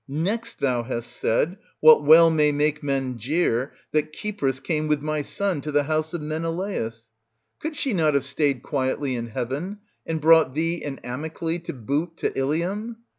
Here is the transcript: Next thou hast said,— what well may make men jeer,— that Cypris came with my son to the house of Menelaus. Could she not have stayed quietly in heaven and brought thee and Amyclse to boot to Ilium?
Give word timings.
Next 0.07 0.57
thou 0.59 0.81
hast 0.81 1.11
said,— 1.11 1.59
what 1.79 2.03
well 2.03 2.31
may 2.31 2.51
make 2.51 2.81
men 2.81 3.19
jeer,— 3.19 3.73
that 3.91 4.11
Cypris 4.15 4.59
came 4.59 4.87
with 4.87 4.99
my 5.03 5.21
son 5.21 5.61
to 5.61 5.71
the 5.71 5.83
house 5.83 6.11
of 6.15 6.23
Menelaus. 6.23 7.11
Could 7.59 7.75
she 7.77 7.93
not 7.93 8.15
have 8.15 8.25
stayed 8.25 8.63
quietly 8.63 9.13
in 9.15 9.27
heaven 9.27 9.77
and 10.07 10.19
brought 10.19 10.55
thee 10.55 10.81
and 10.83 10.99
Amyclse 11.03 11.63
to 11.65 11.73
boot 11.73 12.17
to 12.17 12.35
Ilium? 12.35 12.97